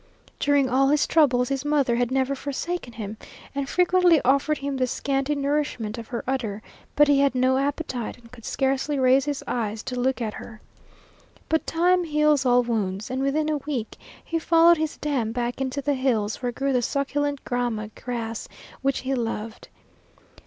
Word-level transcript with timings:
During 0.39 0.67
all 0.67 0.87
his 0.87 1.05
troubles 1.05 1.49
his 1.49 1.63
mother 1.63 1.95
had 1.97 2.09
never 2.09 2.33
forsaken 2.33 2.93
him, 2.93 3.17
and 3.53 3.69
frequently 3.69 4.19
offered 4.25 4.57
him 4.57 4.77
the 4.77 4.87
scanty 4.87 5.35
nourishment 5.35 5.99
of 5.99 6.07
her 6.07 6.23
udder, 6.25 6.63
but 6.95 7.07
he 7.07 7.19
had 7.19 7.35
no 7.35 7.59
appetite 7.59 8.17
and 8.17 8.31
could 8.31 8.43
scarcely 8.43 8.97
raise 8.97 9.25
his 9.25 9.43
eyes 9.47 9.83
to 9.83 9.99
look 9.99 10.19
at 10.19 10.33
her. 10.33 10.59
But 11.49 11.67
time 11.67 12.03
heals 12.03 12.47
all 12.47 12.63
wounds, 12.63 13.11
and 13.11 13.21
within 13.21 13.47
a 13.47 13.57
week 13.57 13.95
he 14.25 14.39
followed 14.39 14.77
his 14.77 14.97
dam 14.97 15.31
back 15.33 15.61
into 15.61 15.83
the 15.83 15.93
hills 15.93 16.37
where 16.41 16.51
grew 16.51 16.73
the 16.73 16.81
succulent 16.81 17.43
grama 17.45 17.89
grass 17.89 18.47
which 18.81 19.01
he 19.01 19.13
loved. 19.13 19.67